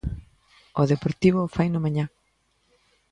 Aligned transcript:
O 0.81 0.83
Deportivo 0.91 1.51
faino 1.55 1.83
mañá. 1.85 2.05